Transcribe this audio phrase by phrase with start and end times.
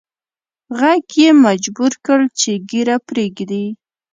[0.79, 3.65] ږغ یې مجبور کړ چې ږیره پریږدي